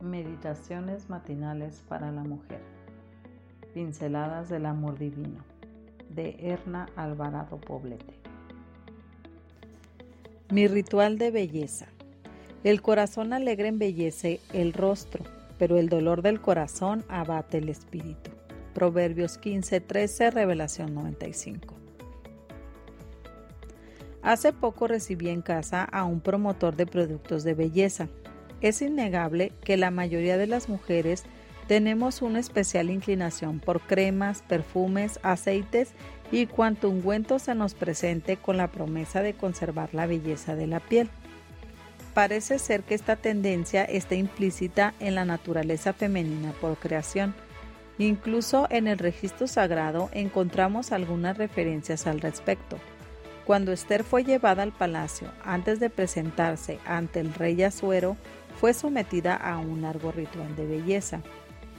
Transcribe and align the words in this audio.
Meditaciones 0.00 1.10
matinales 1.10 1.82
para 1.88 2.12
la 2.12 2.22
mujer. 2.22 2.60
Pinceladas 3.74 4.48
del 4.48 4.66
amor 4.66 4.96
divino. 4.96 5.44
De 6.08 6.36
Erna 6.38 6.88
Alvarado 6.94 7.60
Poblete. 7.60 8.14
Mi 10.50 10.68
ritual 10.68 11.18
de 11.18 11.32
belleza. 11.32 11.88
El 12.62 12.80
corazón 12.80 13.32
alegre 13.32 13.66
embellece 13.66 14.38
el 14.52 14.72
rostro, 14.72 15.24
pero 15.58 15.78
el 15.78 15.88
dolor 15.88 16.22
del 16.22 16.40
corazón 16.40 17.04
abate 17.08 17.58
el 17.58 17.68
espíritu. 17.68 18.30
Proverbios 18.74 19.36
15:13, 19.40 20.30
Revelación 20.30 20.94
95. 20.94 21.74
Hace 24.22 24.52
poco 24.52 24.86
recibí 24.86 25.28
en 25.28 25.42
casa 25.42 25.82
a 25.82 26.04
un 26.04 26.20
promotor 26.20 26.76
de 26.76 26.86
productos 26.86 27.42
de 27.42 27.54
belleza 27.54 28.08
es 28.60 28.82
innegable 28.82 29.52
que 29.62 29.76
la 29.76 29.90
mayoría 29.90 30.36
de 30.36 30.46
las 30.46 30.68
mujeres 30.68 31.24
tenemos 31.66 32.22
una 32.22 32.38
especial 32.38 32.90
inclinación 32.90 33.60
por 33.60 33.80
cremas, 33.80 34.42
perfumes, 34.42 35.20
aceites 35.22 35.90
y 36.32 36.46
cuanto 36.46 36.88
ungüento 36.88 37.38
se 37.38 37.54
nos 37.54 37.74
presente 37.74 38.36
con 38.36 38.56
la 38.56 38.68
promesa 38.68 39.22
de 39.22 39.34
conservar 39.34 39.90
la 39.92 40.06
belleza 40.06 40.56
de 40.56 40.66
la 40.66 40.80
piel. 40.80 41.10
Parece 42.14 42.58
ser 42.58 42.82
que 42.82 42.94
esta 42.94 43.16
tendencia 43.16 43.84
está 43.84 44.14
implícita 44.14 44.94
en 44.98 45.14
la 45.14 45.24
naturaleza 45.24 45.92
femenina 45.92 46.52
por 46.60 46.76
creación. 46.78 47.34
Incluso 47.98 48.66
en 48.70 48.86
el 48.88 48.98
registro 48.98 49.46
sagrado 49.46 50.08
encontramos 50.12 50.90
algunas 50.92 51.36
referencias 51.36 52.06
al 52.06 52.20
respecto. 52.20 52.78
Cuando 53.44 53.72
Esther 53.72 54.04
fue 54.04 54.24
llevada 54.24 54.62
al 54.62 54.72
palacio 54.72 55.28
antes 55.44 55.80
de 55.80 55.90
presentarse 55.90 56.78
ante 56.84 57.20
el 57.20 57.32
rey 57.32 57.62
Azuero, 57.62 58.16
fue 58.60 58.74
sometida 58.74 59.34
a 59.36 59.58
un 59.58 59.82
largo 59.82 60.10
ritual 60.12 60.54
de 60.56 60.66
belleza. 60.66 61.22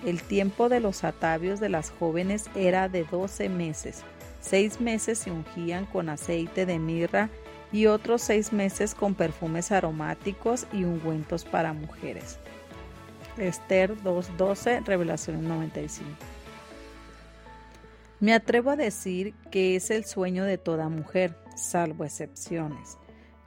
El 0.06 0.22
tiempo 0.22 0.70
de 0.70 0.80
los 0.80 1.04
atavios 1.04 1.60
de 1.60 1.70
las 1.70 1.92
jóvenes 1.92 2.46
era 2.56 2.88
de 2.88 3.04
12 3.04 3.50
meses. 3.50 4.04
Seis 4.40 4.80
meses 4.80 5.20
se 5.20 5.32
ungían 5.32 5.86
con 5.86 6.08
aceite 6.08 6.66
de 6.66 6.80
mirra 6.80 7.30
y 7.72 7.88
otros 7.88 8.22
seis 8.22 8.54
meses 8.54 8.96
con 8.96 9.14
perfumes 9.14 9.72
aromáticos 9.72 10.66
y 10.72 10.86
ungüentos 10.86 11.46
para 11.46 11.74
mujeres. 11.74 12.40
Esther 13.38 13.96
2.12, 13.98 14.86
Revelación 14.86 15.48
95. 15.48 16.10
Me 18.22 18.34
atrevo 18.34 18.72
a 18.72 18.76
decir 18.76 19.34
que 19.52 19.76
es 19.76 19.92
el 19.92 20.06
sueño 20.06 20.46
de 20.46 20.58
toda 20.58 20.90
mujer, 20.90 21.38
salvo 21.56 22.04
excepciones. 22.06 22.98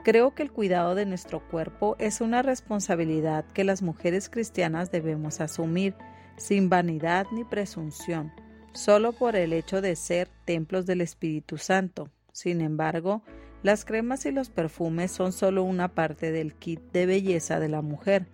Creo 0.03 0.35
que 0.35 0.43
el 0.43 0.51
cuidado 0.51 0.95
de 0.95 1.05
nuestro 1.05 1.39
cuerpo 1.47 1.95
es 1.97 2.19
una 2.19 2.41
responsabilidad 2.41 3.45
que 3.53 3.63
las 3.63 3.81
mujeres 3.81 4.29
cristianas 4.29 4.91
debemos 4.91 5.39
asumir 5.39 5.95
sin 6.35 6.69
vanidad 6.69 7.25
ni 7.31 7.45
presunción, 7.45 8.33
solo 8.73 9.13
por 9.13 9.37
el 9.37 9.53
hecho 9.53 9.81
de 9.81 9.95
ser 9.95 10.27
templos 10.43 10.85
del 10.85 10.99
Espíritu 10.99 11.57
Santo. 11.57 12.09
Sin 12.33 12.59
embargo, 12.59 13.23
las 13.61 13.85
cremas 13.85 14.25
y 14.25 14.31
los 14.31 14.49
perfumes 14.49 15.09
son 15.09 15.31
solo 15.31 15.63
una 15.63 15.87
parte 15.87 16.33
del 16.33 16.53
kit 16.53 16.81
de 16.91 17.05
belleza 17.05 17.61
de 17.61 17.69
la 17.69 17.81
mujer. 17.81 18.27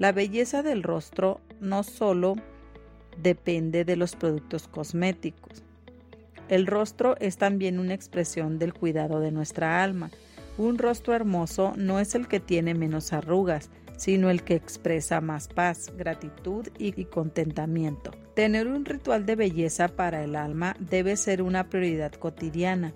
La 0.00 0.10
belleza 0.10 0.64
del 0.64 0.82
rostro 0.82 1.40
no 1.60 1.84
solo 1.84 2.34
depende 3.22 3.84
de 3.84 3.94
los 3.94 4.16
productos 4.16 4.66
cosméticos. 4.66 5.62
El 6.48 6.66
rostro 6.66 7.16
es 7.20 7.36
también 7.36 7.78
una 7.78 7.94
expresión 7.94 8.58
del 8.58 8.74
cuidado 8.74 9.20
de 9.20 9.30
nuestra 9.30 9.84
alma 9.84 10.10
un 10.56 10.78
rostro 10.78 11.14
hermoso 11.14 11.72
no 11.76 12.00
es 12.00 12.14
el 12.14 12.28
que 12.28 12.40
tiene 12.40 12.74
menos 12.74 13.12
arrugas, 13.12 13.70
sino 13.96 14.30
el 14.30 14.42
que 14.42 14.54
expresa 14.54 15.20
más 15.20 15.48
paz, 15.48 15.92
gratitud 15.96 16.68
y, 16.78 17.04
contentamiento. 17.04 18.10
Tener 18.34 18.66
un 18.66 18.84
ritual 18.84 19.24
de 19.26 19.36
belleza 19.36 19.88
para 19.88 20.24
el 20.24 20.36
alma 20.36 20.76
debe 20.78 21.16
ser 21.16 21.42
una 21.42 21.68
prioridad 21.68 22.12
cotidiana. 22.12 22.92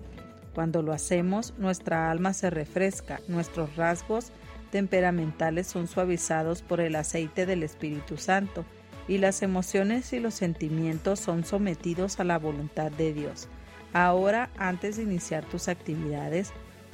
Cuando 0.53 0.81
lo 0.81 0.91
hacemos, 0.91 1.53
nuestra 1.57 2.11
alma 2.11 2.33
se 2.33 2.49
refresca, 2.49 3.21
nuestros 3.27 3.75
rasgos 3.75 4.31
temperamentales 4.71 5.67
son 5.67 5.87
suavizados 5.87 6.61
por 6.61 6.79
el 6.79 6.95
aceite 6.95 7.45
del 7.45 7.63
Espíritu 7.63 8.17
Santo 8.17 8.65
y 9.07 9.17
las 9.17 9.41
emociones 9.41 10.13
y 10.13 10.19
los 10.19 10.35
sentimientos 10.35 11.19
son 11.19 11.43
sometidos 11.43 12.19
a 12.19 12.23
la 12.23 12.37
voluntad 12.37 12.91
de 12.91 13.13
Dios. 13.13 13.47
Ahora, 13.93 14.51
antes 14.57 14.97
de 14.97 15.03
iniciar 15.03 15.45
tus 15.45 15.67
actividades, 15.67 16.51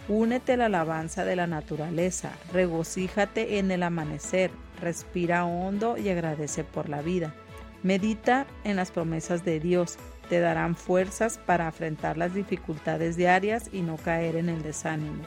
Únete 0.07 0.53
a 0.53 0.57
la 0.57 0.65
alabanza 0.67 1.25
de 1.25 1.35
la 1.35 1.47
naturaleza, 1.47 2.31
regocíjate 2.53 3.57
en 3.57 3.71
el 3.71 3.81
amanecer, 3.81 4.51
respira 4.79 5.45
hondo 5.45 5.97
y 5.97 6.09
agradece 6.09 6.63
por 6.63 6.89
la 6.89 7.01
vida. 7.01 7.33
Medita 7.81 8.45
en 8.63 8.75
las 8.75 8.91
promesas 8.91 9.43
de 9.43 9.59
Dios, 9.59 9.97
te 10.29 10.39
darán 10.39 10.75
fuerzas 10.75 11.39
para 11.39 11.67
afrontar 11.67 12.17
las 12.17 12.35
dificultades 12.35 13.15
diarias 13.15 13.69
y 13.71 13.81
no 13.81 13.97
caer 13.97 14.35
en 14.35 14.49
el 14.49 14.61
desánimo. 14.61 15.23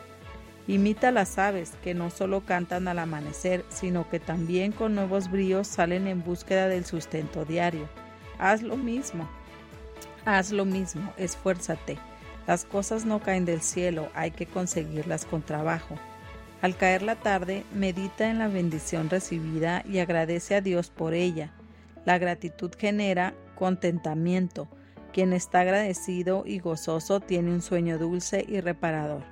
Imita 0.69 1.09
a 1.09 1.13
las 1.13 1.39
aves 1.39 1.73
que 1.83 1.95
no 1.95 2.11
solo 2.11 2.45
cantan 2.45 2.87
al 2.87 3.01
amanecer, 3.01 3.65
sino 3.71 4.09
que 4.09 4.21
también 4.21 4.71
con 4.71 4.95
nuevos 4.95 5.31
bríos 5.31 5.67
salen 5.67 6.07
en 6.07 6.23
búsqueda 6.23 6.69
del 6.69 6.85
sustento 6.85 7.45
diario. 7.45 7.89
Haz 8.39 8.63
lo 8.63 8.77
mismo, 8.77 9.29
haz 10.25 10.53
lo 10.53 10.65
mismo, 10.65 11.13
esfuérzate. 11.17 11.99
Las 12.49 12.65
cosas 12.65 13.05
no 13.05 13.21
caen 13.21 13.45
del 13.45 13.61
cielo, 13.61 14.09
hay 14.15 14.31
que 14.31 14.47
conseguirlas 14.47 15.27
con 15.27 15.43
trabajo. 15.43 15.97
Al 16.63 16.79
caer 16.79 17.03
la 17.03 17.17
tarde, 17.17 17.63
medita 17.75 18.31
en 18.31 18.39
la 18.39 18.49
bendición 18.49 19.11
recibida 19.11 19.85
y 19.87 19.99
agradece 19.99 20.55
a 20.55 20.63
Dios 20.63 20.89
por 20.89 21.13
ella. 21.13 21.53
La 22.07 22.17
gratitud 22.17 22.71
genera 22.77 23.35
contentamiento. 23.55 24.67
Quien 25.13 25.35
está 25.35 25.61
agradecido 25.61 26.45
y 26.47 26.59
gozoso 26.59 27.21
tiene 27.21 27.53
un 27.53 27.61
sueño 27.61 27.99
dulce 27.99 28.47
y 28.49 28.61
reparador. 28.61 29.25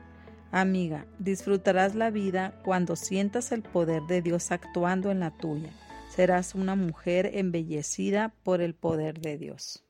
Amiga, 0.53 1.07
disfrutarás 1.19 1.95
la 1.95 2.11
vida 2.11 2.61
cuando 2.65 2.97
sientas 2.97 3.51
el 3.51 3.63
poder 3.63 4.03
de 4.03 4.21
Dios 4.21 4.53
actuando 4.53 5.11
en 5.11 5.21
la 5.21 5.31
tuya. 5.31 5.71
Serás 6.15 6.55
una 6.55 6.77
mujer 6.77 7.31
embellecida 7.33 8.35
por 8.43 8.61
el 8.61 8.75
poder 8.75 9.21
de 9.21 9.39
Dios. 9.39 9.83